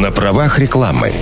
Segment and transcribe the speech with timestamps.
[0.00, 1.12] На правах рекламы.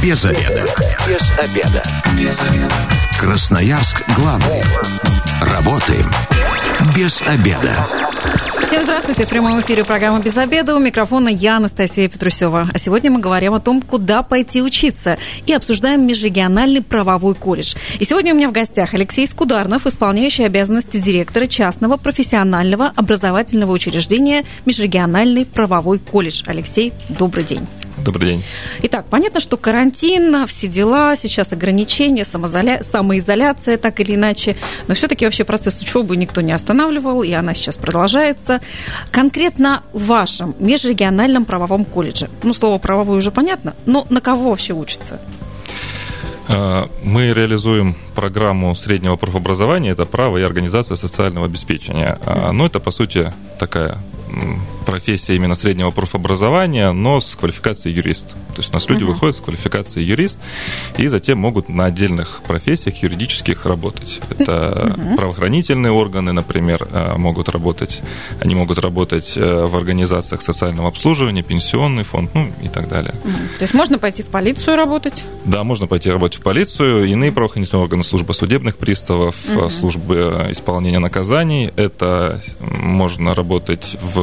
[0.00, 0.62] Без обеда.
[1.08, 1.82] Без обеда.
[2.16, 2.74] Без обеда.
[3.18, 4.62] Красноярск главный.
[5.40, 6.06] Работаем
[6.96, 7.74] без обеда.
[8.66, 9.24] Всем здравствуйте.
[9.24, 10.76] В прямом эфире программы «Без обеда».
[10.76, 12.68] У микрофона я, Анастасия Петрусева.
[12.72, 15.16] А сегодня мы говорим о том, куда пойти учиться.
[15.46, 17.74] И обсуждаем межрегиональный правовой колледж.
[17.98, 24.44] И сегодня у меня в гостях Алексей Скударнов, исполняющий обязанности директора частного профессионального образовательного учреждения
[24.66, 26.42] Межрегиональный правовой колледж.
[26.46, 27.66] Алексей, добрый день.
[28.08, 28.44] Добрый день.
[28.84, 32.82] Итак, понятно, что карантин, все дела, сейчас ограничения, самоизоля...
[32.82, 34.56] самоизоляция, так или иначе.
[34.86, 38.62] Но все-таки вообще процесс учебы никто не останавливал, и она сейчас продолжается.
[39.10, 44.72] Конкретно в вашем межрегиональном правовом колледже, ну, слово правовой уже понятно, но на кого вообще
[44.72, 45.20] учится?
[46.48, 52.18] А, мы реализуем программу среднего профобразования, это право и организация социального обеспечения.
[52.24, 53.98] А, Но ну, это, по сути, такая
[54.88, 58.28] профессия именно среднего профобразования, но с квалификацией юрист.
[58.28, 59.08] То есть у нас люди uh-huh.
[59.08, 60.38] выходят с квалификацией юрист
[60.96, 64.20] и затем могут на отдельных профессиях юридических работать.
[64.30, 65.16] Это uh-huh.
[65.16, 68.02] правоохранительные органы, например, э, могут работать.
[68.40, 73.14] Они могут работать э, в организациях социального обслуживания, пенсионный фонд, ну и так далее.
[73.24, 73.58] Uh-huh.
[73.58, 75.22] То есть можно пойти в полицию работать?
[75.44, 79.68] Да, можно пойти работать в полицию, иные правоохранительные органы, служба судебных приставов, uh-huh.
[79.68, 81.70] службы исполнения наказаний.
[81.76, 84.17] Это можно работать в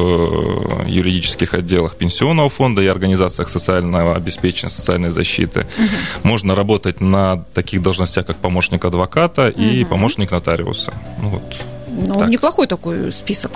[0.87, 5.61] юридических отделах пенсионного фонда и организациях социального обеспечения, социальной защиты.
[5.77, 6.27] Угу.
[6.27, 9.61] Можно работать на таких должностях, как помощник адвоката угу.
[9.61, 10.93] и помощник нотариуса.
[11.21, 11.43] Ну, вот.
[11.87, 12.29] Ну, так.
[12.29, 13.51] неплохой такой список.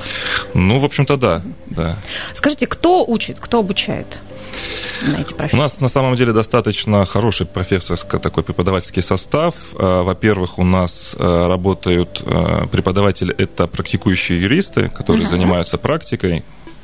[0.54, 1.98] Ну, в общем-то, да, да.
[2.34, 4.20] Скажите, кто учит, кто обучает?
[5.02, 5.58] На эти профессии?
[5.58, 9.56] У нас на самом деле достаточно хороший профессорский такой преподавательский состав.
[9.74, 15.30] Э, во-первых, у нас э, работают э, преподаватели, это практикующие юристы, которые uh-huh.
[15.30, 16.44] занимаются практикой,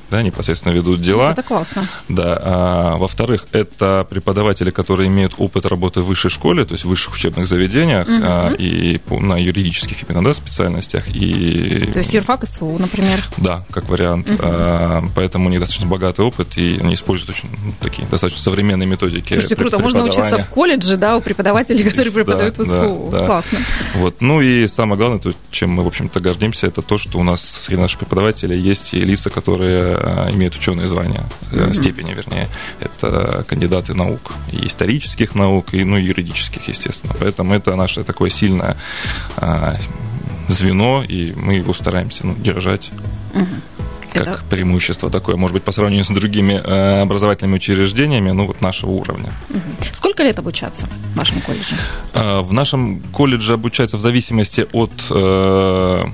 [0.10, 1.32] да, непосредственно ведут дела.
[1.32, 1.88] Это классно.
[2.10, 2.40] Да.
[2.42, 7.14] А, во-вторых, это преподаватели, которые имеют опыт работы в высшей школе, то есть в высших
[7.14, 8.20] учебных заведениях угу.
[8.22, 11.08] а, и на юридических именно да, специальностях.
[11.14, 11.90] И...
[11.92, 13.24] То есть юрфак СФУ, например.
[13.38, 14.30] Да, как вариант.
[14.30, 14.40] Угу.
[14.42, 18.88] А, поэтому у них достаточно богатый опыт, и они используют очень ну, такие достаточно современные
[18.88, 19.34] методики.
[19.34, 19.80] Слушайте, круто.
[19.80, 23.10] Можно учиться в колледже, да, у преподавателей, которые преподают в СФУ.
[23.12, 23.26] Да, да.
[23.26, 23.60] Классно.
[23.96, 24.22] Вот.
[24.22, 27.42] Ну и самое главное, то, чем мы, в общем-то, гордимся, это то, что у нас
[27.42, 29.95] среди наших преподавателей есть и лица, которые
[30.34, 31.74] имеют ученые звания, mm-hmm.
[31.74, 32.50] степени, вернее.
[32.80, 37.14] Это кандидаты наук, и исторических наук, и ну, юридических, естественно.
[37.20, 38.78] Поэтому это наше такое сильное
[39.38, 39.76] а,
[40.48, 42.92] звено, и мы его стараемся ну, держать.
[43.34, 43.76] Mm-hmm
[44.16, 44.40] как это...
[44.50, 49.34] преимущество такое, может быть, по сравнению с другими э, образовательными учреждениями, ну, вот нашего уровня.
[49.92, 51.76] Сколько лет обучаться в вашем колледже?
[52.14, 56.06] Э, в нашем колледже обучается в зависимости от э,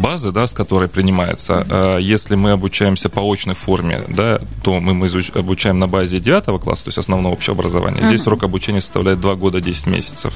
[0.00, 1.66] базы, да, с которой принимается.
[1.68, 6.60] А если мы обучаемся по очной форме, да, то мы, мы обучаем на базе 9
[6.60, 8.04] класса, то есть основного общего образования.
[8.04, 10.34] Здесь срок обучения составляет 2 года 10 месяцев.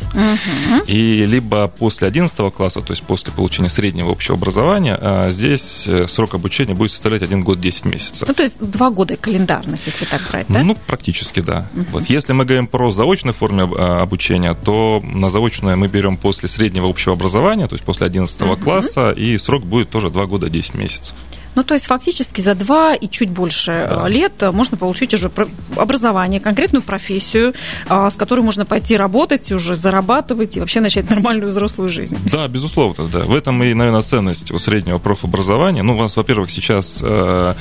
[0.86, 6.06] И либо после 11 класса, то есть после получения среднего общего образования, а здесь э,
[6.08, 8.28] срок обучения будет составлять 1 год 10 месяцев.
[8.28, 10.62] Ну, то есть 2 года календарных, если так брать, да?
[10.62, 11.68] Ну, практически, да.
[11.90, 12.04] Вот.
[12.08, 17.14] Если мы говорим про заочную форму обучения, то на заочное мы берем после среднего общего
[17.14, 18.62] образования, то есть после 11 uh-huh.
[18.62, 21.14] класса, и срок срок будет тоже 2 года 10 месяцев.
[21.54, 24.08] Ну, то есть фактически за два и чуть больше да.
[24.08, 25.30] Э, лет можно получить уже
[25.76, 27.54] образование, конкретную профессию,
[27.88, 32.18] а, с которой можно пойти работать, уже зарабатывать и вообще начать нормальную взрослую жизнь.
[32.32, 33.20] Да, безусловно, да.
[33.20, 35.84] В этом и, наверное, ценность у среднего профобразования.
[35.84, 37.54] Ну, у нас, во-первых, сейчас э,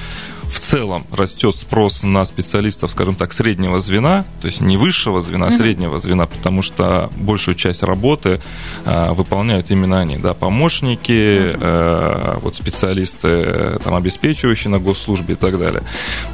[0.53, 5.47] в целом растет спрос на специалистов, скажем так, среднего звена, то есть не высшего звена,
[5.47, 8.40] а среднего звена, потому что большую часть работы
[8.86, 15.58] а, выполняют именно они, да, помощники, а, вот специалисты, там, обеспечивающие на госслужбе и так
[15.58, 15.84] далее.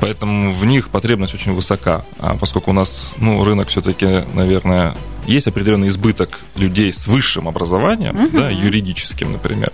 [0.02, 4.96] Поэтому в них потребность очень высока, а поскольку у нас, ну, рынок все-таки, наверное,
[5.29, 8.38] есть определенный избыток людей с высшим образованием, угу.
[8.38, 9.72] да, юридическим, например.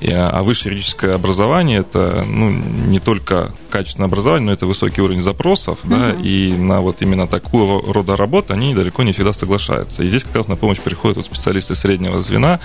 [0.00, 5.22] И, а высшее юридическое образование это ну, не только качественное образование, но это высокий уровень
[5.22, 5.90] запросов, угу.
[5.90, 10.02] да, и на вот именно такого рода работу они далеко не всегда соглашаются.
[10.02, 12.60] И здесь как раз на помощь приходят вот специалисты среднего звена,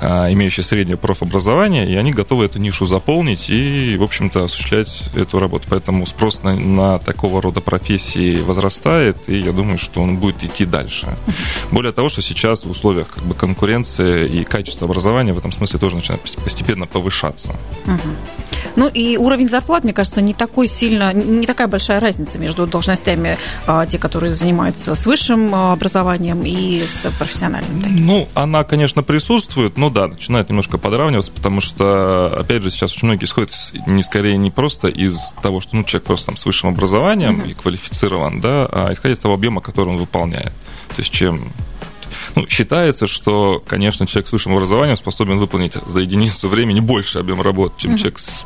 [0.00, 5.38] а, имеющие среднее профобразование, и они готовы эту нишу заполнить и, в общем-то, осуществлять эту
[5.38, 5.66] работу.
[5.68, 10.64] Поэтому спрос на, на такого рода профессии возрастает, и я думаю, что он будет идти
[10.64, 11.08] дальше.
[11.70, 15.80] Более того, что сейчас в условиях как бы, конкуренции и качества образования в этом смысле
[15.80, 17.50] тоже начинает постепенно повышаться.
[17.86, 18.16] Угу.
[18.76, 23.38] Ну и уровень зарплат, мне кажется, не такой сильно, не такая большая разница между должностями,
[23.66, 27.82] а, те, которые занимаются с высшим а, образованием и с профессиональным.
[27.82, 28.06] Таким.
[28.06, 33.08] Ну, она, конечно, присутствует, но да, начинает немножко подравниваться, потому что, опять же, сейчас очень
[33.08, 33.50] многие исходят
[33.86, 37.50] не скорее не просто из того, что ну, человек просто там с высшим образованием mm-hmm.
[37.50, 40.52] и квалифицирован, да, а исходя из того объема, который он выполняет.
[40.88, 41.52] То есть чем
[42.36, 47.40] ну, считается, что, конечно, человек с высшим образованием способен выполнить за единицу времени больше объем
[47.40, 47.98] работы, чем mm-hmm.
[47.98, 48.44] человек с,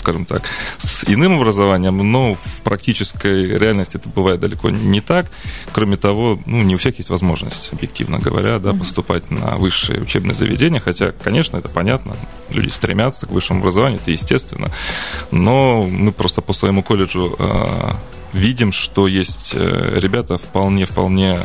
[0.00, 0.42] скажем так,
[0.78, 5.30] с иным образованием, но в практической реальности это бывает далеко не так.
[5.72, 8.78] Кроме того, ну, не у всех есть возможность, объективно говоря, да, mm-hmm.
[8.78, 12.16] поступать на высшие учебные заведения, хотя, конечно, это понятно,
[12.50, 14.70] люди стремятся к высшему образованию, это естественно,
[15.30, 17.92] но мы просто по своему колледжу э,
[18.32, 21.38] видим, что есть э, ребята вполне-вполне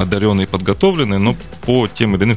[0.00, 2.36] одаренные и подготовленные, но по тем или иным,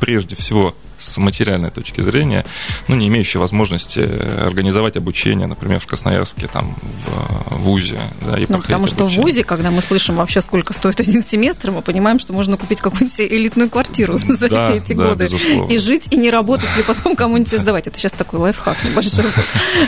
[0.00, 2.44] прежде, всего, с материальной точки зрения,
[2.88, 8.00] ну, не имеющие возможности организовать обучение, например, в Красноярске, там, в ВУЗе.
[8.22, 9.22] Да, и ну, потому что обучение.
[9.22, 12.80] в ВУЗе, когда мы слышим вообще, сколько стоит один семестр, мы понимаем, что можно купить
[12.80, 15.24] какую-нибудь элитную квартиру за да, все эти да, годы.
[15.24, 15.72] Безусловно.
[15.72, 17.86] И жить, и не работать, и потом кому-нибудь сдавать.
[17.86, 19.24] Это сейчас такой лайфхак небольшой.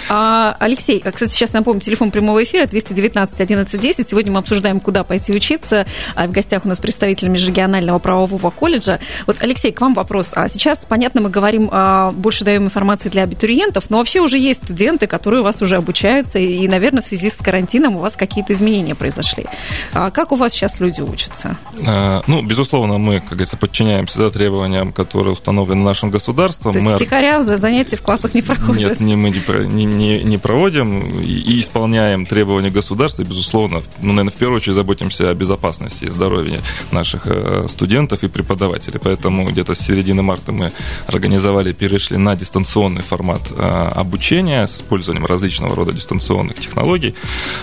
[0.09, 4.09] А, Алексей, кстати, сейчас напомню, телефон прямого эфира 219 11 10.
[4.09, 5.87] Сегодня мы обсуждаем, куда пойти учиться.
[6.15, 8.99] А в гостях у нас представитель Межрегионального правового колледжа.
[9.27, 10.31] Вот, Алексей, к вам вопрос.
[10.33, 14.39] А сейчас, понятно, понятно, мы говорим, а, больше даем информации для абитуриентов, но вообще уже
[14.39, 18.15] есть студенты, которые у вас уже обучаются, и, наверное, в связи с карантином у вас
[18.15, 19.47] какие-то изменения произошли.
[19.95, 21.57] А как у вас сейчас люди учатся?
[21.85, 26.71] А, ну, безусловно, мы, как говорится, подчиняемся да, требованиям, которые установлены нашим государством.
[26.73, 26.97] То есть мы...
[26.97, 29.01] втихаря занятия в классах не проходят?
[29.01, 34.37] Нет, не, мы не, не, не проводим и, исполняем требования государства, безусловно, ну, наверное, в
[34.37, 36.61] первую очередь заботимся о безопасности и здоровье
[36.93, 39.01] наших э, студентов и преподавателей.
[39.03, 40.71] Поэтому где-то с середины марта мы
[41.07, 47.15] организовали, перешли на дистанционный формат а, обучения с использованием различного рода дистанционных технологий.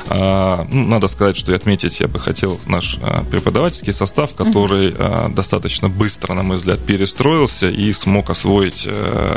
[0.07, 4.95] А, ну, надо сказать, что и отметить я бы хотел наш а, преподавательский состав, который
[5.29, 8.87] достаточно быстро, на мой взгляд, перестроился и смог освоить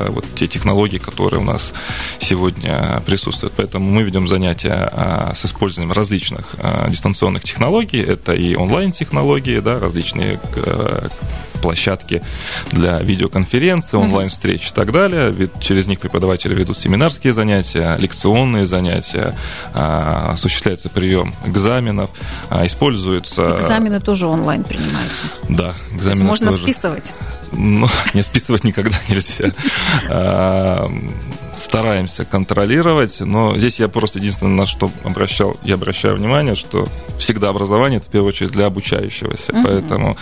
[0.09, 1.73] вот те технологии, которые у нас
[2.19, 3.55] сегодня присутствуют.
[3.57, 6.55] Поэтому мы ведем занятия с использованием различных
[6.89, 8.01] дистанционных технологий.
[8.01, 10.41] Это и онлайн-технологии, да, различные
[11.63, 12.23] площадки
[12.71, 15.33] для видеоконференции, онлайн-встреч и так далее.
[15.33, 19.35] Ведь через них преподаватели ведут семинарские занятия, лекционные занятия,
[19.73, 22.11] а, осуществляется прием экзаменов,
[22.51, 23.57] а, используются...
[23.59, 25.27] Экзамены тоже онлайн принимаются?
[25.49, 26.63] Да, экзамены Можно тоже.
[26.63, 27.13] списывать?
[27.53, 29.53] Ну, не списывать никогда нельзя.
[31.57, 36.89] Стараемся контролировать, но здесь я просто единственное, на что обращал, я обращаю внимание, что
[37.19, 39.65] всегда образование это в первую очередь для обучающегося, uh-huh.
[39.65, 40.17] поэтому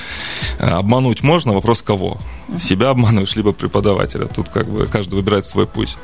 [0.58, 2.18] э, обмануть можно, вопрос кого?
[2.58, 4.26] Себя обманываешь, либо преподавателя.
[4.26, 5.96] Тут как бы каждый выбирает свой путь.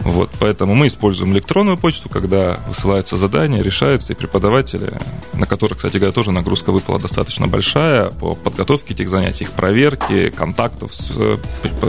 [0.00, 4.92] Вот, поэтому мы используем электронную почту, когда высылаются задания, решаются, и преподаватели,
[5.32, 10.30] на которых, кстати говоря, тоже нагрузка выпала достаточно большая по подготовке этих занятий, их проверки,
[10.30, 11.36] контактов с, э,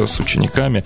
[0.07, 0.83] с учениками,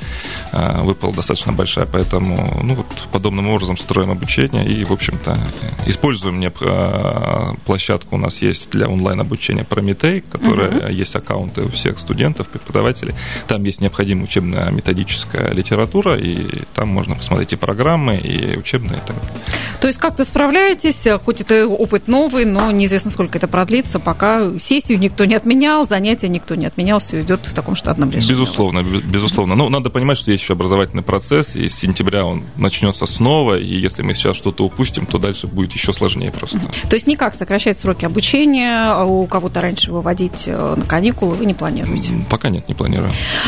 [0.52, 1.86] э, выпала достаточно большая.
[1.86, 5.38] Поэтому ну, вот подобным образом строим обучение и, в общем-то,
[5.86, 10.94] используем мне а, площадку у нас есть для онлайн-обучения Прометей, которая uh-huh.
[10.94, 13.13] есть аккаунты у всех студентов, преподавателей.
[13.48, 19.00] Там есть необходимая учебная методическая литература, и там можно посмотреть и программы, и учебные.
[19.00, 19.42] И так далее.
[19.82, 24.98] То есть как-то справляетесь, хоть это опыт новый, но неизвестно, сколько это продлится, пока сессию
[25.00, 28.34] никто не отменял, занятия никто не отменял, все идет в таком штатном режиме.
[28.34, 29.56] Безусловно, безусловно.
[29.56, 34.04] Ну, надо понимать, что есть еще образовательный процесс, и сентября он начнется снова, и если
[34.04, 36.60] мы сейчас что-то упустим, то дальше будет еще сложнее просто.
[36.60, 41.46] То есть никак сокращать сроки обучения, а у кого-то раньше выводить э, на каникулы вы
[41.46, 42.14] не планируете?
[42.30, 43.03] Пока нет, не планирую.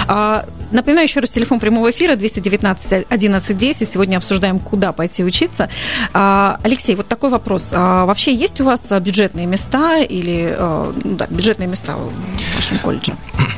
[0.07, 3.91] А, напоминаю еще раз телефон прямого эфира 219 11 10.
[3.91, 5.69] Сегодня обсуждаем, куда пойти учиться.
[6.13, 7.69] А, Алексей, вот такой вопрос.
[7.71, 12.11] А, вообще есть у вас бюджетные места или э, ну, да, бюджетные места в
[12.55, 13.15] вашем колледже?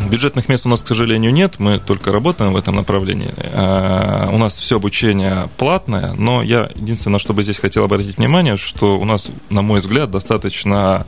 [0.10, 1.56] Бюджетных мест у нас, к сожалению, нет.
[1.60, 3.34] Мы только работаем в этом направлении.
[3.54, 8.58] А, у нас все обучение платное, но я единственное, что бы здесь хотел обратить внимание,
[8.58, 11.06] что у нас, на мой взгляд, достаточно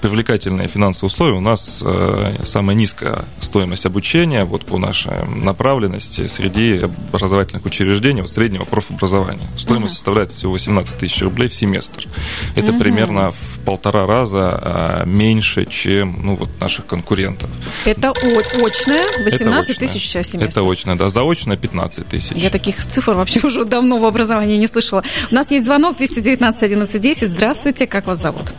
[0.00, 1.36] привлекательные финансовые условия.
[1.36, 6.80] У нас э, самая низкая стоимость обучения вот по нашей направленности среди
[7.10, 9.48] образовательных учреждений, вот среднего профобразования.
[9.58, 9.96] Стоимость uh-huh.
[9.96, 12.06] составляет всего 18 тысяч рублей в семестр.
[12.54, 12.78] Это uh-huh.
[12.78, 17.50] примерно в полтора раза а, меньше, чем ну, вот, наших конкурентов.
[17.84, 20.60] Это очное, 18 тысяч семестр.
[20.60, 21.08] Это очное, да.
[21.08, 22.36] Заочное 15 тысяч.
[22.36, 25.02] Я таких цифр вообще уже давно в образовании не слышала.
[25.30, 27.28] У нас есть звонок 219 11 10.
[27.28, 28.52] Здравствуйте, как вас зовут?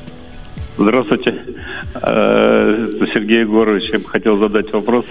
[0.78, 1.36] Здравствуйте.
[1.96, 5.06] Э, Сергей Егорович, я бы хотел задать вопрос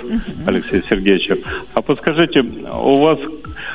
[0.46, 1.38] Алексею Сергеевичу.
[1.74, 3.18] А подскажите, у вас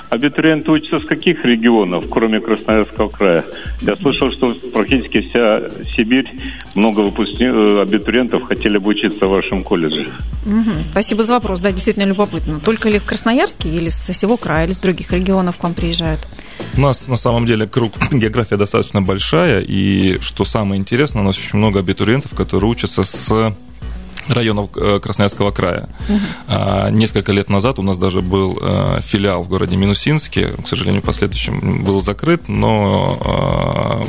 [0.09, 3.45] Абитуриенты учатся с каких регионов, кроме Красноярского края?
[3.81, 6.29] Я слышал, что практически вся Сибирь,
[6.75, 10.07] много выпускников, э, абитуриентов хотели бы учиться в вашем колледже.
[10.45, 10.71] Угу.
[10.91, 11.59] Спасибо за вопрос.
[11.59, 12.59] Да, действительно любопытно.
[12.59, 16.27] Только ли в Красноярске или со всего края, или с других регионов к вам приезжают?
[16.77, 21.37] У нас на самом деле круг, география достаточно большая, и что самое интересное, у нас
[21.37, 23.55] очень много абитуриентов, которые учатся с
[24.27, 25.89] районов э, Красноярского края.
[26.07, 26.91] Uh-huh.
[26.91, 31.83] Несколько лет назад у нас даже был э, филиал в городе Минусинске, к сожалению, последующем
[31.83, 34.07] был закрыт, но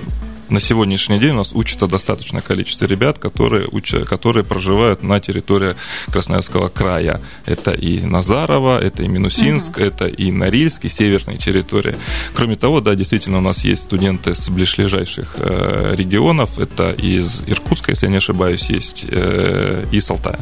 [0.49, 5.75] на сегодняшний день у нас учится достаточное количество ребят, которые, учат, которые проживают на территории
[6.11, 7.21] Красноярского края.
[7.45, 9.85] Это и Назарова, это и Минусинск, угу.
[9.85, 11.97] это и Норильск, и северные территории.
[12.35, 16.59] Кроме того, да, действительно, у нас есть студенты с ближайших э, регионов.
[16.59, 20.41] Это из Иркутска, если я не ошибаюсь, есть, э, и с Алтая.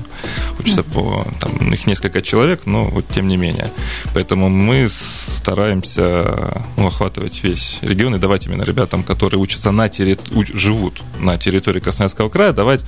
[0.59, 0.91] Учатся угу.
[0.91, 1.27] по...
[1.41, 3.71] Там, их несколько человек, но вот тем не менее.
[4.13, 10.45] Поэтому мы стараемся ну, охватывать весь регион и давать именно ребятам, которые учатся на территори...
[10.57, 12.85] живут на территории Красноярского края, давать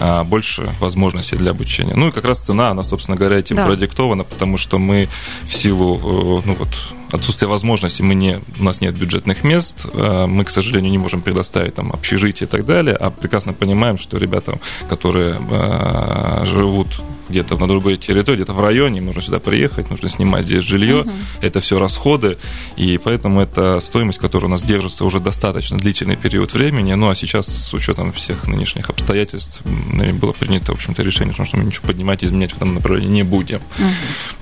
[0.00, 1.94] а, больше возможностей для обучения.
[1.94, 3.66] Ну и как раз цена, она, собственно говоря, этим да.
[3.66, 5.08] продиктована, потому что мы
[5.44, 6.68] в силу, э, ну вот,
[7.10, 11.20] отсутствия возможностей, мы не, у нас нет бюджетных мест, э, мы, к сожалению, не можем
[11.20, 17.56] предоставить там общежитие и так далее, а прекрасно понимаем, что ребята, которые э, живут где-то
[17.56, 21.10] на другой территории, где-то в районе, нужно сюда приехать, нужно снимать здесь жилье, угу.
[21.40, 22.38] это все расходы,
[22.76, 27.14] и поэтому это стоимость, которая у нас держится уже достаточно длительный период времени, ну а
[27.14, 32.22] сейчас с учетом всех нынешних обстоятельств было принято, в общем-то, решение, что мы ничего поднимать
[32.22, 33.58] и изменять в этом направлении не будем.
[33.58, 33.86] Угу.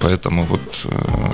[0.01, 1.33] Поэтому вот э,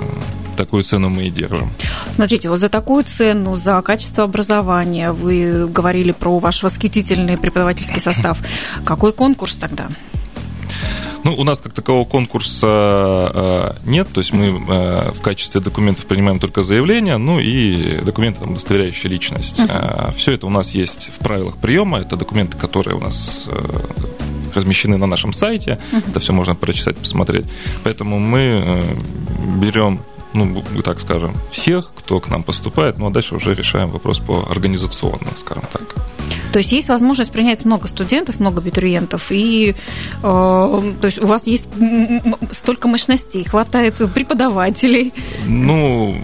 [0.57, 1.71] такую цену мы и держим.
[2.15, 8.39] Смотрите, вот за такую цену, за качество образования, вы говорили про ваш восхитительный преподавательский состав.
[8.85, 9.87] Какой конкурс тогда?
[11.23, 16.05] Ну, у нас как такового конкурса э, нет, то есть мы э, в качестве документов
[16.05, 19.59] принимаем только заявления, ну и документы, там, удостоверяющие личность.
[19.59, 20.13] Uh-huh.
[20.15, 23.47] Все это у нас есть в правилах приема, это документы, которые у нас
[24.53, 26.09] размещены на нашем сайте, uh-huh.
[26.09, 27.45] это все можно прочитать, посмотреть.
[27.83, 28.83] Поэтому мы
[29.61, 30.01] берем
[30.33, 34.47] ну, так скажем, всех, кто к нам поступает, ну а дальше уже решаем вопрос по
[34.49, 35.92] организационно, скажем так.
[36.53, 39.73] То есть есть возможность принять много студентов, много абитуриентов, и э,
[40.21, 41.67] то есть у вас есть
[42.51, 45.13] столько мощностей, хватает преподавателей.
[45.47, 46.15] Ну,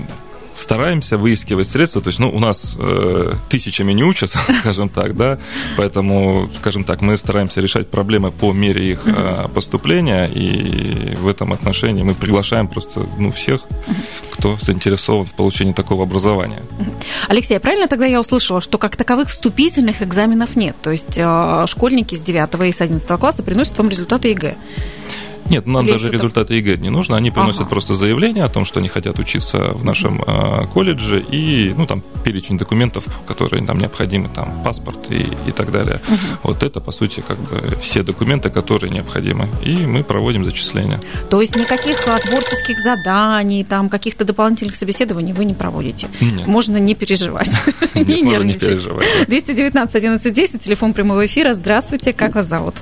[0.60, 2.02] стараемся выискивать средства.
[2.02, 5.38] То есть, ну, у нас э, тысячами не учатся, скажем так, да,
[5.78, 11.54] поэтому, скажем так, мы стараемся решать проблемы по мере их э, поступления, и в этом
[11.54, 13.62] отношении мы приглашаем просто, ну, всех,
[14.32, 16.62] кто заинтересован в получении такого образования.
[17.28, 20.76] Алексей, а правильно тогда я услышала, что как таковых вступительных экзаменов нет?
[20.82, 24.56] То есть э, школьники с 9 и с 11 класса приносят вам результаты ЕГЭ?
[25.50, 27.18] Нет, нам Или даже результаты ЕГЭ не нужно.
[27.18, 27.70] Они приносят ага.
[27.70, 32.04] просто заявление о том, что они хотят учиться в нашем э, колледже, и ну, там
[32.24, 36.00] перечень документов, которые нам необходимы, там паспорт и, и так далее.
[36.08, 36.18] Угу.
[36.44, 39.48] Вот это, по сути, как бы все документы, которые необходимы.
[39.64, 41.00] И мы проводим зачисления.
[41.30, 46.08] То есть никаких творческих заданий, там каких-то дополнительных собеседований вы не проводите?
[46.22, 46.48] Нет.
[46.48, 47.52] Можно не переживать.
[47.96, 49.28] Нет, не можно не переживать.
[49.28, 51.54] 219 11 10, телефон прямого эфира.
[51.54, 52.76] Здравствуйте, как вас зовут?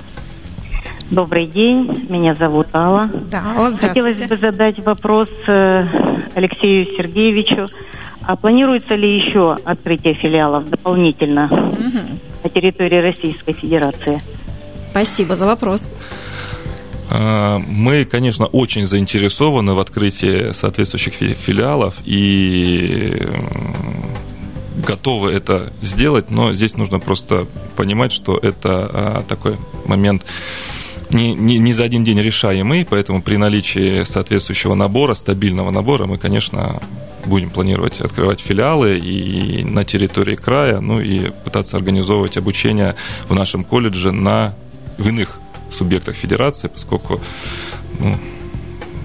[1.10, 3.10] Добрый день, меня зовут Алла.
[3.30, 5.86] Да, Алла, Хотелось бы задать вопрос э,
[6.34, 7.66] Алексею Сергеевичу.
[8.20, 12.20] А планируется ли еще открытие филиалов дополнительно угу.
[12.44, 14.20] на территории Российской Федерации?
[14.90, 15.88] Спасибо за вопрос.
[17.10, 23.28] А, мы, конечно, очень заинтересованы в открытии соответствующих филиалов и
[24.86, 27.46] готовы это сделать, но здесь нужно просто
[27.76, 30.26] понимать, что это а, такой момент
[31.10, 36.18] не, не, не за один день решаемый, поэтому при наличии соответствующего набора, стабильного набора, мы,
[36.18, 36.80] конечно,
[37.24, 42.94] будем планировать открывать филиалы и на территории края, ну и пытаться организовывать обучение
[43.28, 44.54] в нашем колледже на,
[44.96, 47.20] в иных субъектах федерации, поскольку
[48.00, 48.16] ну,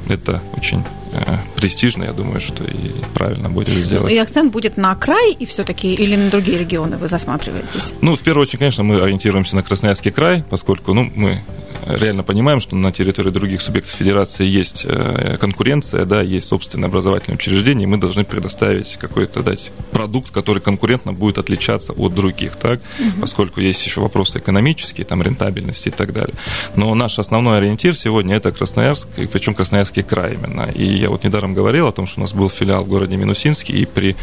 [0.08, 0.84] это очень
[1.14, 4.12] э, престижно, я думаю, что и правильно будет сделать.
[4.12, 7.94] И акцент будет на край и все-таки или на другие регионы вы засматриваетесь?
[8.02, 11.44] Ну, в первую очередь, конечно, мы ориентируемся на Красноярский край, поскольку ну, мы
[11.86, 17.36] реально понимаем, что на территории других субъектов федерации есть э, конкуренция, да, есть собственное образовательное
[17.36, 22.80] учреждение, и мы должны предоставить какой-то дать продукт, который конкурентно будет отличаться от других, так,
[23.00, 23.22] угу.
[23.22, 26.34] поскольку есть еще вопросы экономические, там, рентабельности и так далее.
[26.76, 30.70] Но наш основной ориентир сегодня это Красноярск, и причем Красноярский край именно.
[30.74, 33.74] И я вот недаром говорил о том, что у нас был филиал в городе Минусинске,
[33.74, 34.16] и при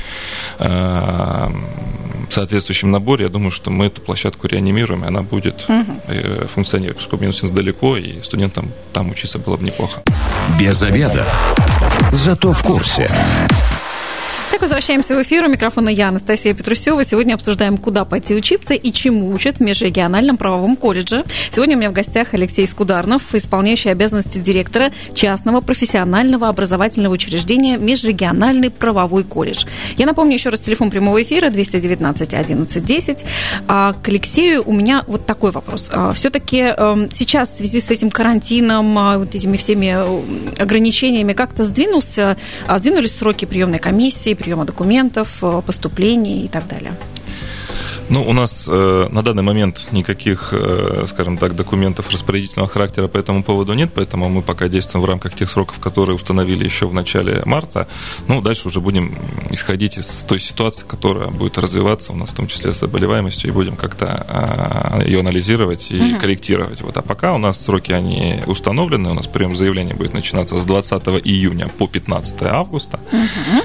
[0.59, 1.49] э,
[2.31, 6.47] соответствующем наборе, я думаю, что мы эту площадку реанимируем, и она будет угу.
[6.55, 10.02] функционировать, поскольку Минусинск далеко, и студентам там учиться было бы неплохо.
[10.59, 11.26] Без обеда.
[12.12, 13.11] Зато в курсе.
[14.50, 15.45] Так, возвращаемся в эфир.
[15.45, 17.04] У микрофона я, Анастасия Петрусева.
[17.04, 21.25] Сегодня обсуждаем, куда пойти учиться и чему учат в Межрегиональном правовом колледже.
[21.52, 28.71] Сегодня у меня в гостях Алексей Скударнов, исполняющий обязанности директора частного профессионального образовательного учреждения Межрегиональный
[28.71, 29.66] правовой колледж.
[29.97, 33.25] Я напомню еще раз телефон прямого эфира 219 11 10.
[33.69, 35.88] А к Алексею у меня вот такой вопрос.
[35.92, 41.35] А, Все-таки эм, сейчас в связи с этим карантином, а, вот этими всеми э, ограничениями
[41.35, 46.92] как-то сдвинулся, а, сдвинулись сроки приемной комиссии, приема документов, э, поступлений и так далее?
[48.11, 53.18] Ну, у нас э, на данный момент никаких, э, скажем так, документов распорядительного характера по
[53.18, 56.94] этому поводу нет, поэтому мы пока действуем в рамках тех сроков, которые установили еще в
[56.94, 57.87] начале марта.
[58.26, 59.14] Ну, дальше уже будем
[59.50, 63.52] исходить из той ситуации, которая будет развиваться у нас, в том числе с заболеваемостью, и
[63.52, 66.20] будем как-то э, ее анализировать и угу.
[66.20, 66.82] корректировать.
[66.82, 66.97] Вот.
[66.97, 71.02] А пока у нас сроки, они установлены, у нас прием заявления будет начинаться с 20
[71.25, 72.99] июня по 15 августа.
[73.12, 73.62] Угу.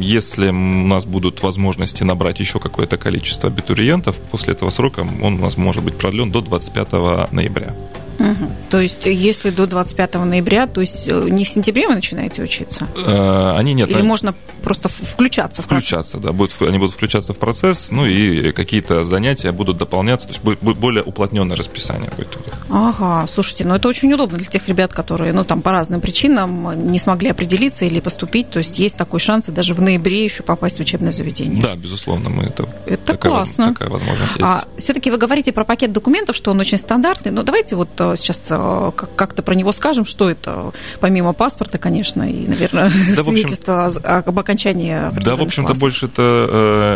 [0.00, 0.52] Если у
[0.86, 4.16] нас будут возможности набрать еще какое-то количество количество абитуриентов.
[4.30, 7.74] После этого срока он у нас может быть продлен до 25 ноября.
[8.18, 8.50] Угу.
[8.70, 12.88] То есть, если до 25 ноября, то есть э, не в сентябре вы начинаете учиться?
[12.96, 13.88] Э, они нет.
[13.90, 14.08] Или они...
[14.08, 15.62] можно просто включаться?
[15.62, 16.32] Включаться, да.
[16.32, 20.60] Будут, они будут включаться в процесс, ну и какие-то занятия будут дополняться, то есть будет,
[20.60, 22.54] более уплотненное расписание будет у них.
[22.70, 26.90] Ага, слушайте, ну это очень удобно для тех ребят, которые, ну там по разным причинам
[26.90, 30.42] не смогли определиться или поступить, то есть есть такой шанс и даже в ноябре еще
[30.42, 31.62] попасть в учебное заведение.
[31.62, 32.68] Да, безусловно, мы это...
[32.86, 33.66] Это такая классно.
[33.66, 34.42] Воз, такая возможность есть.
[34.42, 38.05] А все-таки вы говорите про пакет документов, что он очень стандартный, но давайте вот э,
[38.16, 43.86] сейчас э, как-то про него скажем, что это, помимо паспорта, конечно, и, наверное, да, свидетельство
[43.86, 46.46] общем, об окончании Да, в общем-то, больше это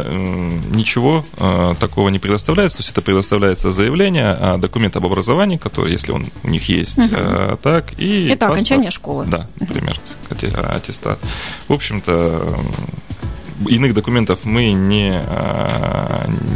[0.07, 5.57] э, ничего э, такого не предоставляется, то есть это предоставляется заявление, а документ об образовании,
[5.57, 7.57] который, если он у них есть, угу.
[7.63, 9.27] так, и Это паспорт, окончание школы.
[9.27, 9.99] Да, например,
[10.29, 11.19] аттестат.
[11.69, 12.59] В общем-то,
[13.69, 15.23] иных документов мы не,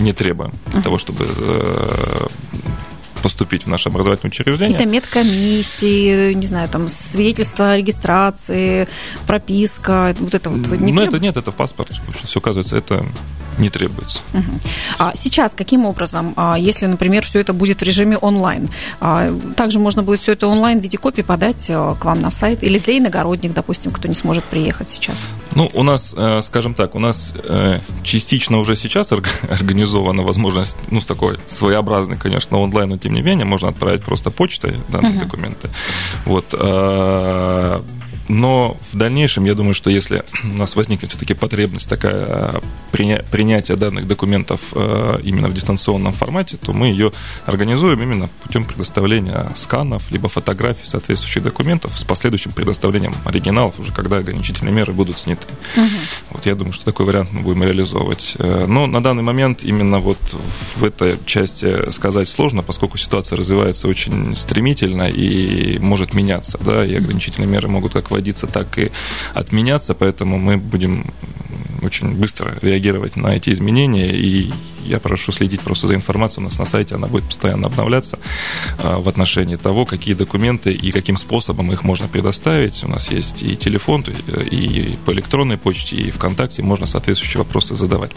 [0.00, 1.26] не требуем для того, чтобы
[3.24, 4.74] поступить в наше образовательное учреждение.
[4.76, 8.86] Какие-то медкомиссии, не знаю, там свидетельство о регистрации,
[9.26, 11.90] прописка, вот это вот Ну, это нет, это в паспорт.
[12.22, 13.02] Все оказывается, это
[13.58, 14.20] не требуется.
[14.32, 14.42] Угу.
[14.98, 18.68] А сейчас каким образом, а, если, например, все это будет в режиме онлайн,
[19.00, 22.30] а, также можно будет все это онлайн в виде копий подать а, к вам на
[22.30, 25.26] сайт или для иногородних, допустим, кто не сможет приехать сейчас?
[25.54, 29.12] Ну, у нас, э, скажем так, у нас э, частично уже сейчас
[29.48, 34.30] организована возможность, ну, с такой своеобразной, конечно, онлайн, но тем не менее, можно отправить просто
[34.30, 35.24] почтой данные угу.
[35.24, 35.70] документы.
[36.24, 36.54] Вот
[38.28, 42.60] но в дальнейшем, я думаю, что если у нас возникнет все-таки потребность такая а,
[42.92, 47.12] приня- принятия данных документов э, именно в дистанционном формате, то мы ее
[47.44, 54.18] организуем именно путем предоставления сканов, либо фотографий соответствующих документов с последующим предоставлением оригиналов, уже когда
[54.18, 55.46] ограничительные меры будут сняты.
[55.76, 55.86] Угу.
[56.30, 58.36] Вот я думаю, что такой вариант мы будем реализовывать.
[58.38, 60.18] Э, но на данный момент именно вот
[60.76, 66.94] в этой части сказать сложно, поскольку ситуация развивается очень стремительно и может меняться, да, и
[66.94, 68.90] ограничительные меры могут как вводиться, так и
[69.34, 71.06] отменяться, поэтому мы будем
[71.82, 74.52] очень быстро реагировать на эти изменения и
[74.84, 78.18] я прошу следить просто за информацией у нас на сайте, она будет постоянно обновляться
[78.78, 82.84] а, в отношении того, какие документы и каким способом их можно предоставить.
[82.84, 88.12] У нас есть и телефон, и по электронной почте, и ВКонтакте можно соответствующие вопросы задавать.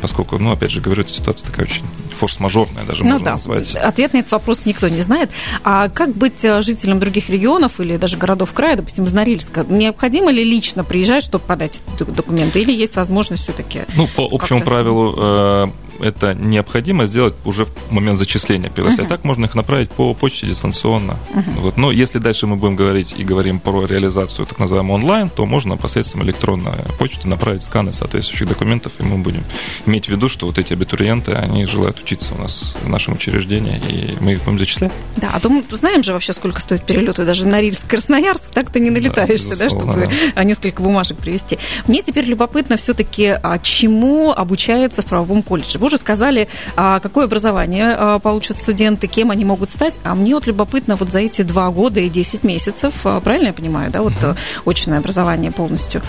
[0.00, 1.84] Поскольку, ну, опять же, говорю, эта ситуация такая очень
[2.18, 3.32] форс-мажорная даже ну, можно да.
[3.32, 3.74] назвать.
[3.74, 5.30] Ответ на этот вопрос никто не знает.
[5.64, 9.64] А как быть э, жителям других регионов или даже городов края, допустим, из Норильска?
[9.68, 12.60] Необходимо ли лично приезжать, чтобы подать документы?
[12.60, 13.82] Или есть возможность все-таки?
[13.94, 15.66] Ну, по общему правилу э,
[16.00, 19.02] это необходимо сделать уже в момент зачисления пилоса.
[19.02, 19.08] Uh-huh.
[19.08, 21.16] Так можно их направить по почте дистанционно.
[21.32, 21.60] Uh-huh.
[21.60, 21.76] Вот.
[21.76, 25.76] Но если дальше мы будем говорить и говорим про реализацию так называемого онлайн, то можно
[25.76, 29.44] посредством электронной почты направить сканы соответствующих документов, и мы будем
[29.86, 33.78] иметь в виду, что вот эти абитуриенты, они желают учиться у нас в нашем учреждении,
[33.88, 34.92] и мы их будем зачислять.
[35.16, 38.70] Да, а то мы знаем же вообще, сколько стоит перелеты даже на Рильск, Красноярск, так
[38.70, 40.44] ты не налетаешься, да, да чтобы да.
[40.44, 41.58] несколько бумажек привезти.
[41.86, 47.94] Мне теперь любопытно все-таки, а чему обучается в правовом колледже уже сказали, а, какое образование
[47.94, 49.98] а, получат студенты, кем они могут стать.
[50.04, 53.52] А мне вот любопытно вот за эти два года и 10 месяцев, а, правильно я
[53.52, 56.02] понимаю, да, вот mm очное образование полностью,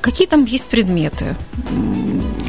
[0.00, 1.36] какие там есть предметы?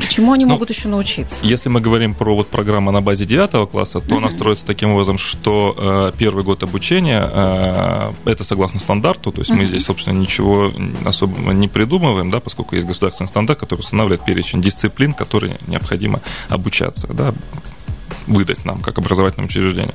[0.10, 1.46] Чему они ну, могут еще научиться?
[1.46, 4.18] Если мы говорим про вот программу на базе 9 класса, то uh-huh.
[4.18, 9.52] она строится таким образом, что э, первый год обучения э, это согласно стандарту, то есть
[9.52, 9.56] uh-huh.
[9.56, 10.72] мы здесь, собственно, ничего
[11.06, 16.22] особо не придумываем, да, поскольку есть государственный стандарт, который устанавливает перечень дисциплин, которые необходимо
[16.52, 17.34] обучаться, да,
[18.28, 19.94] выдать нам как образовательному учреждению.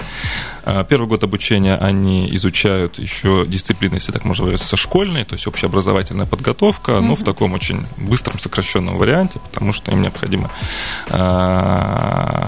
[0.88, 6.26] Первый год обучения они изучают еще дисциплины, если так можно выразиться, школьные, то есть общеобразовательная
[6.26, 7.00] подготовка, mm-hmm.
[7.02, 10.50] но в таком очень быстром, сокращенном варианте, потому что им необходимо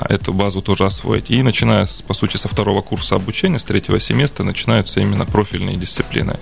[0.09, 1.31] эту базу тоже освоить.
[1.31, 5.77] И начиная, с, по сути, со второго курса обучения, с третьего семестра, начинаются именно профильные
[5.77, 6.39] дисциплины.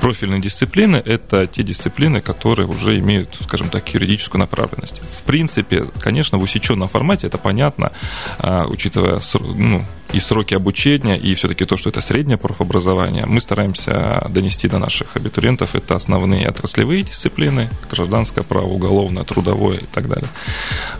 [0.00, 5.00] Профильные дисциплины– это те дисциплины, которые уже имеют, скажем так, юридическую направленность.
[5.10, 7.92] В принципе, конечно, в усеченном формате это понятно,
[8.38, 14.26] а, учитывая ну, и сроки обучения, и все-таки то, что это среднее профобразование, мы стараемся
[14.28, 15.74] донести до наших абитуриентов.
[15.74, 20.28] Это основные отраслевые дисциплины, гражданское право, уголовное, трудовое и так далее.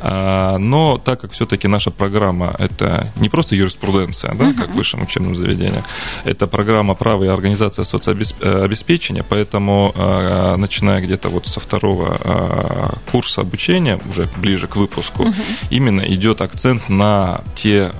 [0.00, 5.02] А, но так как все-таки наша программа– это не просто юриспруденция, да, как в высшем
[5.02, 5.82] учебном заведении,
[6.24, 13.40] это программа права и организация соцобеспечения, поэтому а, начиная где-то вот со второго а, курса
[13.40, 15.26] обучения, уже ближе к выпуску,
[15.70, 17.92] именно идет акцент на те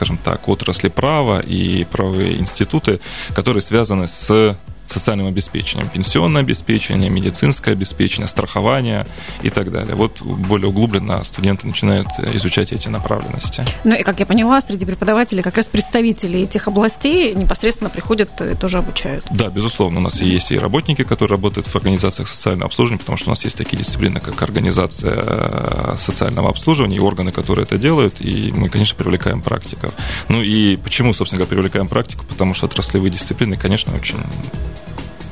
[0.00, 3.00] скажем так, отрасли права и правовые институты,
[3.34, 4.56] которые связаны с
[4.92, 9.06] социальным обеспечением, пенсионное обеспечение, медицинское обеспечение, страхование
[9.42, 9.94] и так далее.
[9.94, 13.64] Вот более углубленно студенты начинают изучать эти направленности.
[13.84, 18.54] Ну и, как я поняла, среди преподавателей как раз представители этих областей непосредственно приходят и
[18.54, 19.24] тоже обучают.
[19.30, 20.00] Да, безусловно.
[20.00, 23.44] У нас есть и работники, которые работают в организациях социального обслуживания, потому что у нас
[23.44, 28.68] есть такие дисциплины, как организация э, социального обслуживания и органы, которые это делают, и мы,
[28.68, 29.92] конечно, привлекаем практиков.
[30.28, 32.24] Ну и почему, собственно говоря, привлекаем практику?
[32.28, 34.18] Потому что отраслевые дисциплины, конечно, очень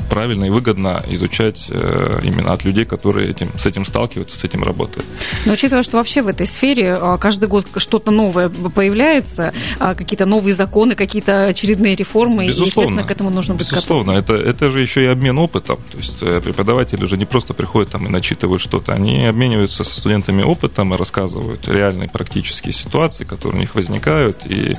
[0.08, 4.64] правильно и выгодно изучать э, именно от людей, которые этим, с этим сталкиваются, с этим
[4.64, 5.06] работают.
[5.44, 10.26] Но учитывая, что вообще в этой сфере а, каждый год что-то новое появляется, а, какие-то
[10.26, 12.64] новые законы, какие-то очередные реформы, Безусловно.
[12.64, 15.78] и, естественно, к этому нужно быть Безусловно, это, это же еще и обмен опытом.
[15.90, 19.96] То есть э, преподаватели же не просто приходят там и начитывают что-то, они обмениваются со
[19.98, 24.76] студентами опытом и рассказывают реальные практические ситуации, которые у них возникают, и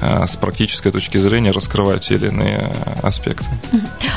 [0.00, 3.44] э, с практической точки зрения раскрывают те или иные аспекты.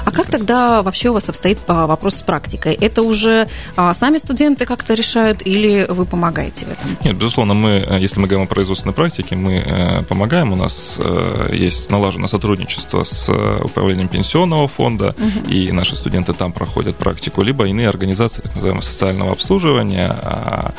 [0.06, 2.74] А как тогда когда вообще у вас обстоит а, вопрос с практикой?
[2.74, 6.98] Это уже а, сами студенты как-то решают или вы помогаете в этом?
[7.04, 10.54] Нет, безусловно, мы, э, если мы говорим о производственной практике, мы э, помогаем.
[10.54, 13.30] У нас э, есть налажено сотрудничество с
[13.62, 15.50] управлением пенсионного фонда, угу.
[15.50, 20.72] и наши студенты там проходят практику, либо иные организации, так называемого социального обслуживания, а,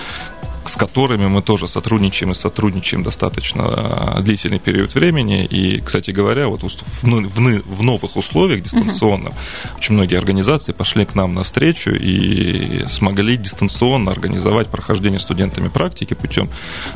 [0.69, 5.45] с которыми мы тоже сотрудничаем и сотрудничаем достаточно э, длительный период времени.
[5.45, 9.79] И, кстати говоря, вот в, в новых условиях дистанционно uh-huh.
[9.79, 16.51] очень многие организации пошли к нам навстречу и смогли дистанционно организовать прохождение студентами практики путем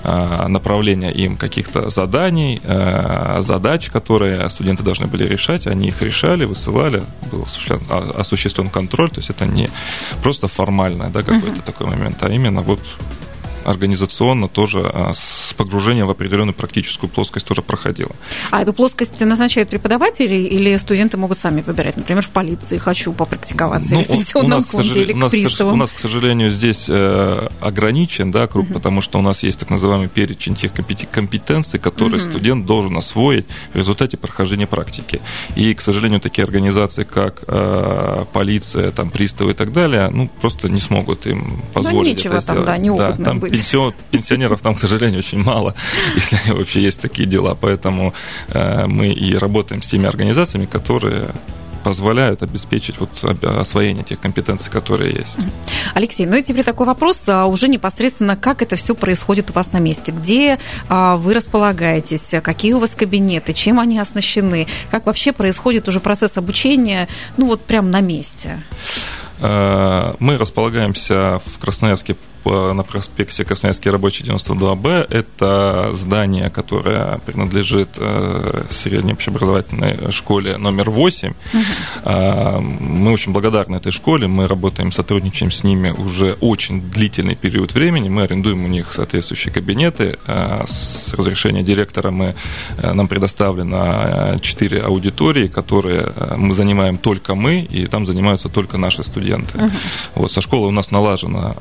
[0.05, 5.67] э, направления им каких-то заданий, э, задач, которые студенты должны были решать.
[5.67, 9.11] Они их решали, высылали, был осуществлен, а, осуществлен контроль.
[9.11, 9.71] То есть это не
[10.23, 11.65] просто формальное да, какой-то uh-huh.
[11.65, 12.81] такой момент, а именно вот
[13.65, 18.13] организационно тоже а, с погружением в определенную практическую плоскость тоже проходила.
[18.51, 21.97] А эту плоскость назначают преподаватели или студенты могут сами выбирать?
[21.97, 25.75] Например, в полиции хочу попрактиковаться, ну, или в пенсионном фонде, или к приставам?
[25.75, 28.75] У нас, к сожалению, здесь э, ограничен да, круг, угу.
[28.75, 32.31] потому что у нас есть так называемый перечень тех компетенций, которые угу.
[32.31, 35.21] студент должен освоить в результате прохождения практики.
[35.57, 40.69] И, к сожалению, такие организации, как э, полиция, там, приставы и так далее, ну, просто
[40.69, 42.67] не смогут им ну, позволить ну, нечего это там, сделать.
[42.67, 43.52] да, неопытным да, там быть.
[43.53, 45.75] Пенсион, пенсионеров там, к сожалению, очень мало,
[46.15, 47.55] если вообще есть такие дела.
[47.55, 48.15] Поэтому
[48.49, 51.29] э, мы и работаем с теми организациями, которые
[51.83, 55.39] позволяют обеспечить вот освоение тех компетенций, которые есть.
[55.95, 59.73] Алексей, ну и теперь такой вопрос, а уже непосредственно, как это все происходит у вас
[59.73, 60.13] на месте?
[60.13, 62.35] Где а, вы располагаетесь?
[62.43, 63.53] Какие у вас кабинеты?
[63.53, 64.67] Чем они оснащены?
[64.91, 68.63] Как вообще происходит уже процесс обучения, ну вот прямо на месте?
[69.41, 72.17] Э, мы располагаемся в Красноярске
[72.51, 75.07] на проспекте Красноярский рабочий 92Б.
[75.11, 81.31] Это здание, которое принадлежит э, средней общеобразовательной школе номер 8.
[81.31, 82.63] Угу.
[82.81, 84.27] Мы очень благодарны этой школе.
[84.27, 88.09] Мы работаем, сотрудничаем с ними уже очень длительный период времени.
[88.09, 90.19] Мы арендуем у них соответствующие кабинеты.
[90.27, 92.35] Э, с разрешения директора мы,
[92.79, 99.03] э, нам предоставлено 4 аудитории, которые мы занимаем только мы, и там занимаются только наши
[99.03, 99.59] студенты.
[99.59, 99.71] Угу.
[100.15, 101.57] Вот, со школой у нас налажено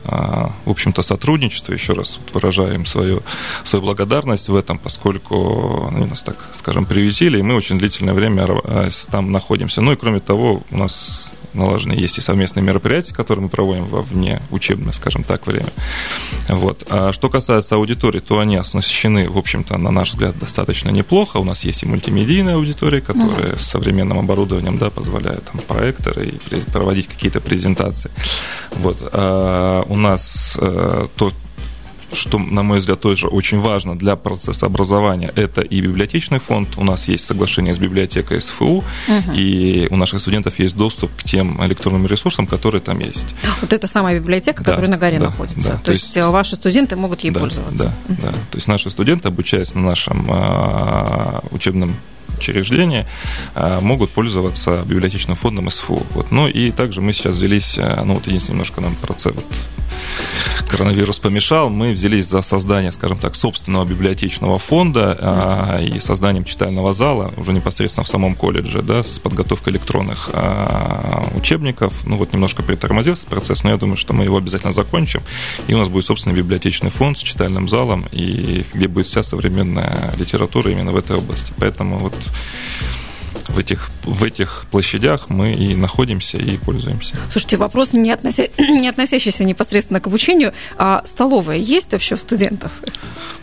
[0.65, 1.73] в общем-то, сотрудничество.
[1.73, 3.23] Еще раз выражаем свою,
[3.63, 8.47] свою благодарность в этом, поскольку ну, нас, так скажем, приютили, и мы очень длительное время
[8.63, 9.81] э, там находимся.
[9.81, 14.01] Ну и кроме того, у нас налажены есть и совместные мероприятия, которые мы проводим во
[14.01, 15.69] вне учебное, скажем так, время.
[16.47, 16.83] Вот.
[16.89, 21.37] А что касается аудитории, то они оснащены, в общем-то, на наш взгляд, достаточно неплохо.
[21.37, 23.59] У нас есть и мультимедийная аудитория, которая uh-huh.
[23.59, 28.11] с современным оборудованием да, позволяет там, проекторы и проводить какие-то презентации.
[28.71, 28.97] Вот.
[29.13, 31.31] А у нас а, то,
[32.13, 36.77] что, на мой взгляд, тоже очень важно для процесса образования, это и библиотечный фонд.
[36.77, 38.83] У нас есть соглашение с библиотекой СФУ, угу.
[39.33, 43.35] и у наших студентов есть доступ к тем электронным ресурсам, которые там есть.
[43.61, 45.69] Вот это самая библиотека, да, которая на горе да, находится.
[45.69, 47.93] Да, то, то есть, есть ваши студенты могут ей да, пользоваться.
[48.07, 48.21] Да, угу.
[48.23, 48.31] да.
[48.31, 51.95] То есть наши студенты, обучаясь на нашем а, учебном
[52.37, 53.07] учреждения
[53.53, 56.03] а, могут пользоваться библиотечным фондом СФУ.
[56.11, 56.31] Вот.
[56.31, 59.45] Ну и также мы сейчас взялись, а, ну вот единственное, немножко нам процесс, вот,
[60.67, 66.93] коронавирус помешал, мы взялись за создание, скажем так, собственного библиотечного фонда а, и созданием читального
[66.93, 71.93] зала уже непосредственно в самом колледже, да, с подготовкой электронных а, учебников.
[72.05, 75.21] Ну вот немножко притормозился процесс, но я думаю, что мы его обязательно закончим.
[75.67, 80.13] И у нас будет собственный библиотечный фонд с читальным залом, и где будет вся современная
[80.17, 81.51] литература именно в этой области.
[81.57, 82.13] Поэтому вот
[83.49, 87.15] в этих, в этих площадях мы и находимся, и пользуемся.
[87.31, 88.47] Слушайте, вопрос, не, относя...
[88.57, 92.71] не относящийся непосредственно к обучению, а столовая есть вообще у студентов?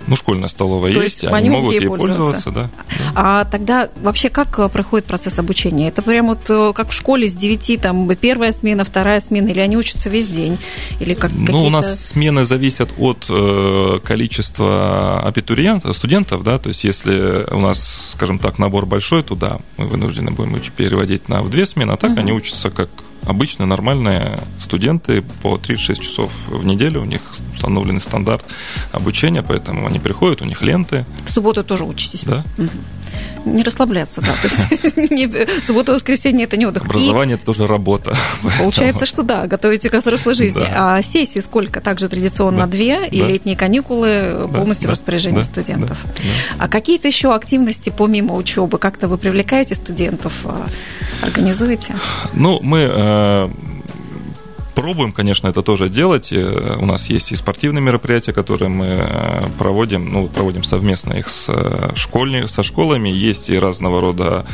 [0.08, 2.50] Ну, школьная столовая То есть, есть они, могут ей пользоваться.
[2.50, 2.70] пользоваться, да.
[3.14, 5.88] А тогда вообще как э, проходит процесс обучения?
[5.88, 9.60] Это прям вот э, как в школе с 9, там, первая смена, вторая смена, или
[9.60, 10.58] они учатся весь день?
[11.00, 16.84] Или как ну, у нас смены зависят от э, количества абитуриентов, студентов, да, то есть
[16.84, 21.66] если у нас, скажем так, набор большой, туда мы вынуждены будем переводить на в две
[21.66, 22.20] смены, а так угу.
[22.20, 22.88] они учатся как
[23.24, 27.20] обычно нормальные студенты по 36 часов в неделю, у них
[27.52, 28.44] установленный стандарт
[28.92, 31.04] обучения, поэтому они приходят, у них ленты.
[31.24, 32.22] В субботу тоже учитесь?
[32.24, 32.44] Да.
[32.56, 32.68] Угу
[33.44, 34.34] не расслабляться, да.
[34.42, 36.84] То есть суббота, воскресенье это не отдых.
[36.84, 38.14] Образование это тоже работа.
[38.58, 40.66] Получается, что да, готовите к взрослой жизни.
[40.70, 41.80] А сессии сколько?
[41.80, 45.98] Также традиционно две, и летние каникулы полностью в распоряжении студентов.
[46.58, 48.78] А какие-то еще активности помимо учебы?
[48.78, 50.66] Как-то вы привлекаете студентов, а,
[51.22, 51.96] организуете?
[52.34, 53.48] Ну, мы э,
[54.88, 56.32] пробуем, конечно, это тоже делать.
[56.32, 61.28] Э, у нас есть и спортивные мероприятия, которые мы э, проводим, ну, проводим совместно их
[61.28, 63.10] с э, школьни, со школами.
[63.10, 64.46] Есть и разного рода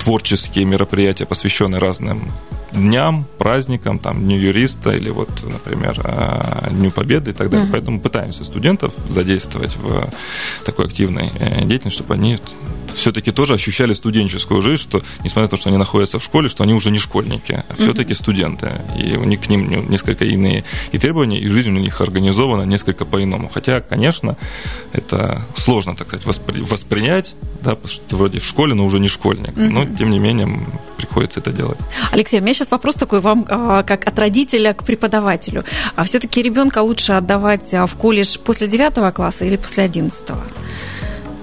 [0.00, 2.32] творческие мероприятия, посвященные разным
[2.72, 6.02] дням, праздникам, там, Дню юриста или вот, например,
[6.70, 7.66] Дню Победы и так далее.
[7.66, 7.72] Uh-huh.
[7.72, 10.08] Поэтому пытаемся студентов задействовать в
[10.64, 11.30] такой активной
[11.64, 12.38] деятельности, чтобы они
[12.94, 16.64] все-таки тоже ощущали студенческую жизнь, что, несмотря на то, что они находятся в школе, что
[16.64, 18.72] они уже не школьники, а все-таки студенты.
[18.98, 23.04] И у них к ним несколько иные и требования, и жизнь у них организована несколько
[23.04, 23.50] по-иному.
[23.52, 24.36] Хотя, конечно,
[24.92, 29.00] это сложно, так сказать, воспри- воспринять, да, потому что ты вроде в школе, но уже
[29.00, 29.56] не школьник.
[29.56, 30.48] Но, тем не менее,
[30.96, 31.78] приходится это делать.
[32.12, 35.64] Алексей, у меня сейчас вопрос такой вам, а, как от родителя к преподавателю.
[35.96, 40.28] А все-таки ребенка лучше отдавать а, в колледж после 9 класса или после 11?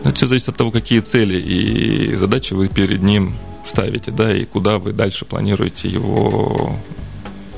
[0.06, 4.32] Это ну, все зависит от того, какие цели и задачи вы перед ним ставите, да,
[4.32, 6.76] и куда вы дальше планируете его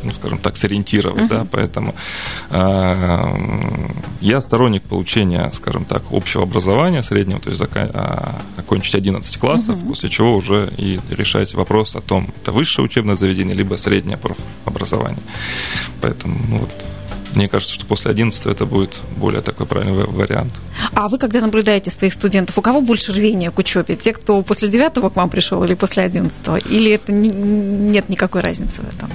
[0.01, 1.27] ну, скажем так, сориентировать, uh-huh.
[1.27, 1.93] да, поэтому
[2.51, 3.89] э,
[4.21, 9.75] я сторонник получения, скажем так, общего образования среднего, то есть зака- а, окончить 11 классов,
[9.75, 9.88] uh-huh.
[9.89, 15.23] после чего уже и решать вопрос о том, это высшее учебное заведение, либо среднее профобразование.
[15.99, 16.69] Поэтому, ну, вот,
[17.38, 20.54] мне кажется, что после 11 это будет более такой правильный вариант.
[20.93, 23.95] А вы, когда наблюдаете своих студентов, у кого больше рвения к учебе?
[23.95, 26.65] Те, кто после 9 к вам пришел или после 11?
[26.69, 29.10] Или это не, нет никакой разницы в этом?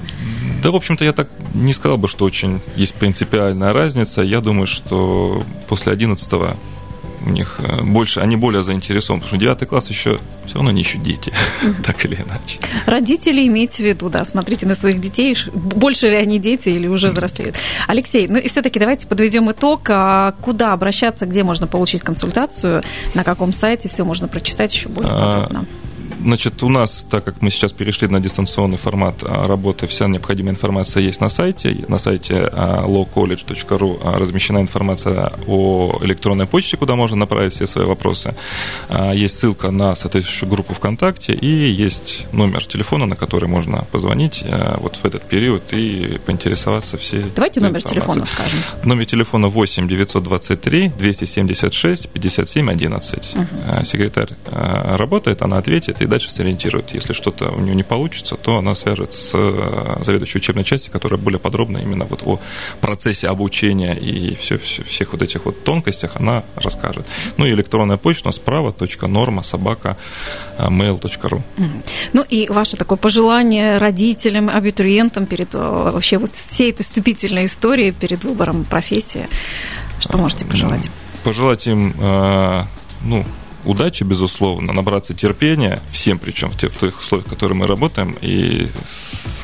[0.62, 4.22] Да, в общем-то, я так не сказал бы, что очень есть принципиальная разница.
[4.22, 6.32] Я думаю, что после 11
[7.24, 10.82] у них э, больше, они более заинтересованы, потому что 9 класс еще все равно не
[10.82, 11.32] еще дети,
[11.84, 12.58] так или иначе.
[12.86, 17.08] Родители имейте в виду, да, смотрите на своих детей, больше ли они дети или уже
[17.08, 17.56] взрослеют.
[17.86, 19.88] Алексей, ну и все-таки давайте подведем итог.
[19.90, 22.82] А куда обращаться, где можно получить консультацию,
[23.14, 25.66] на каком сайте все можно прочитать еще более а, подробно?
[26.20, 30.54] Значит, у нас, так как мы сейчас перешли на дистанционный формат а, работы, вся необходимая
[30.54, 31.84] информация есть на сайте.
[31.88, 37.84] На сайте а, lowcollege.ru а, размещена информация о электронной почте, куда можно направить все свои
[37.84, 38.34] вопросы.
[39.14, 44.44] Есть ссылка на соответствующую группу ВКонтакте и есть номер телефона, на который можно позвонить
[44.78, 48.58] вот в этот период и поинтересоваться всей Давайте номер телефона скажем.
[48.84, 53.34] Номер телефона 8 923 276 57 11.
[53.34, 53.84] Угу.
[53.84, 56.94] Секретарь работает, она ответит и дальше сориентирует.
[56.94, 61.18] Если что-то у нее не получится, то она свяжется с э, заведующей учебной части, которая
[61.18, 62.40] более подробно именно вот о
[62.80, 67.06] процессе обучения и все, все, всех вот этих вот тонкостях она расскажет.
[67.36, 69.96] Ну и электронная почта у нас справа, точка норма, собака,
[70.58, 71.42] э, mail.ru.
[72.12, 77.92] Ну и ваше такое пожелание родителям, абитуриентам перед э, вообще вот всей этой вступительной историей,
[77.92, 79.28] перед выбором профессии,
[80.00, 80.90] что можете пожелать?
[81.22, 81.94] Пожелать им,
[83.02, 83.24] ну,
[83.64, 88.16] удачи, безусловно, набраться терпения, всем причем в тех, в тех условиях, в которых мы работаем,
[88.20, 88.68] и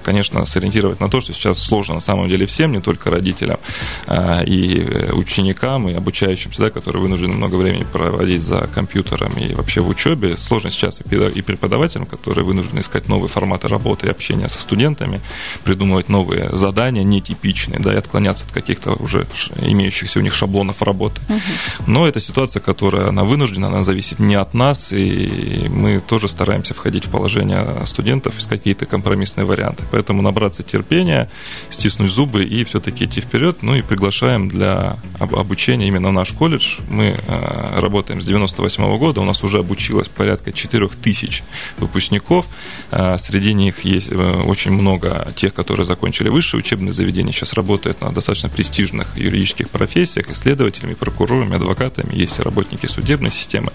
[0.08, 3.58] конечно, сориентировать на то, что сейчас сложно на самом деле всем, не только родителям
[4.06, 9.82] а, и ученикам, и обучающимся, да, которые вынуждены много времени проводить за компьютером и вообще
[9.82, 10.38] в учебе.
[10.38, 15.20] Сложно сейчас и преподавателям, которые вынуждены искать новые форматы работы и общения со студентами,
[15.64, 21.20] придумывать новые задания, нетипичные, да, и отклоняться от каких-то уже имеющихся у них шаблонов работы.
[21.28, 21.86] Угу.
[21.86, 26.72] Но это ситуация, которая, она вынуждена, она зависит не от нас, и мы тоже стараемся
[26.72, 29.84] входить в положение студентов, искать какие-то компромиссные варианты.
[29.98, 31.28] Поэтому набраться терпения,
[31.70, 33.62] стиснуть зубы и все-таки идти вперед.
[33.62, 36.78] Ну и приглашаем для обучения именно в наш колледж.
[36.88, 41.42] Мы э, работаем с 98 года, у нас уже обучилось порядка 4000
[41.78, 42.46] выпускников.
[42.92, 48.00] Э, среди них есть э, очень много тех, которые закончили высшее учебное заведение, сейчас работают
[48.00, 53.72] на достаточно престижных юридических профессиях, исследователями, прокурорами, адвокатами, есть работники судебной системы.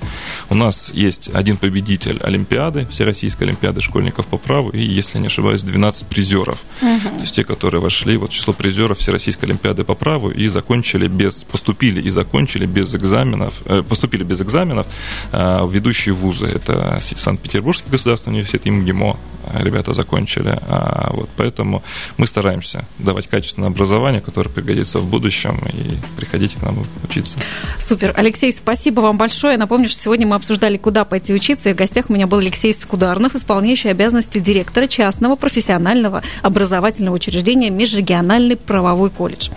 [0.49, 5.63] У нас есть один победитель Олимпиады, Всероссийской Олимпиады школьников по праву, и, если не ошибаюсь,
[5.63, 6.57] 12 призеров.
[6.81, 7.15] Угу.
[7.15, 11.43] То есть те, которые вошли вот, число призеров Всероссийской Олимпиады по праву и закончили без,
[11.43, 14.85] поступили и закончили без экзаменов, э, поступили без экзаменов
[15.31, 16.45] э, в ведущие вузы.
[16.45, 19.17] Это Санкт-Петербургский государственный университет им ГИМО,
[19.53, 20.57] ребята закончили.
[20.67, 21.83] А, вот, поэтому
[22.17, 27.39] мы стараемся давать качественное образование, которое пригодится в будущем, и приходите к нам учиться.
[27.79, 28.13] Супер.
[28.15, 29.57] Алексей, спасибо вам большое.
[29.57, 32.73] Напомню, что сегодня мы обсуждали, куда пойти учиться, и в гостях у меня был Алексей
[32.73, 39.49] Скударнов, исполняющий обязанности директора частного профессионального образовательного учреждения Межрегиональный правовой колледж.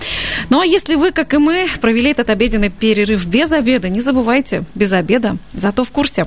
[0.51, 4.65] Ну а если вы, как и мы, провели этот обеденный перерыв без обеда, не забывайте,
[4.75, 6.27] без обеда, зато в курсе.